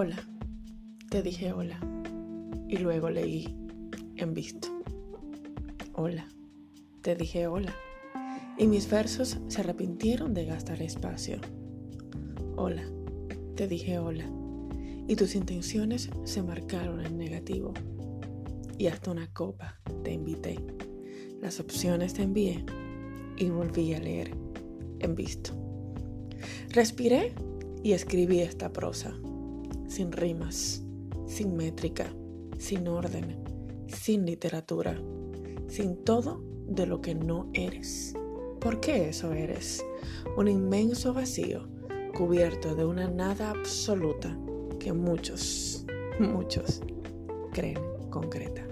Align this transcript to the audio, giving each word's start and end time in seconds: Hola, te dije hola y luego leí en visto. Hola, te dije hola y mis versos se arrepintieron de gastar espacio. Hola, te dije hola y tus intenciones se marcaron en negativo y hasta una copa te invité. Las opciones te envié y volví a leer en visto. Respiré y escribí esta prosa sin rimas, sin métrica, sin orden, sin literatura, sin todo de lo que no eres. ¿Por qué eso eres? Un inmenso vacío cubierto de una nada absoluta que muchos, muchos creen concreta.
Hola, 0.00 0.16
te 1.10 1.24
dije 1.24 1.52
hola 1.52 1.80
y 2.68 2.76
luego 2.76 3.10
leí 3.10 3.52
en 4.14 4.32
visto. 4.32 4.68
Hola, 5.92 6.28
te 7.02 7.16
dije 7.16 7.48
hola 7.48 7.74
y 8.56 8.68
mis 8.68 8.88
versos 8.88 9.38
se 9.48 9.60
arrepintieron 9.60 10.34
de 10.34 10.44
gastar 10.44 10.80
espacio. 10.82 11.40
Hola, 12.54 12.84
te 13.56 13.66
dije 13.66 13.98
hola 13.98 14.30
y 15.08 15.16
tus 15.16 15.34
intenciones 15.34 16.10
se 16.22 16.44
marcaron 16.44 17.04
en 17.04 17.18
negativo 17.18 17.74
y 18.78 18.86
hasta 18.86 19.10
una 19.10 19.26
copa 19.32 19.80
te 20.04 20.12
invité. 20.12 20.60
Las 21.42 21.58
opciones 21.58 22.14
te 22.14 22.22
envié 22.22 22.64
y 23.36 23.50
volví 23.50 23.94
a 23.94 23.98
leer 23.98 24.30
en 25.00 25.16
visto. 25.16 25.50
Respiré 26.68 27.34
y 27.82 27.94
escribí 27.94 28.38
esta 28.38 28.72
prosa 28.72 29.18
sin 29.88 30.12
rimas, 30.12 30.82
sin 31.26 31.56
métrica, 31.56 32.06
sin 32.58 32.86
orden, 32.86 33.42
sin 33.88 34.26
literatura, 34.26 35.00
sin 35.66 36.04
todo 36.04 36.42
de 36.68 36.86
lo 36.86 37.00
que 37.00 37.14
no 37.14 37.50
eres. 37.54 38.14
¿Por 38.60 38.80
qué 38.80 39.08
eso 39.08 39.32
eres? 39.32 39.84
Un 40.36 40.48
inmenso 40.48 41.14
vacío 41.14 41.68
cubierto 42.14 42.74
de 42.74 42.84
una 42.84 43.08
nada 43.08 43.50
absoluta 43.50 44.36
que 44.78 44.92
muchos, 44.92 45.86
muchos 46.20 46.82
creen 47.52 47.80
concreta. 48.10 48.67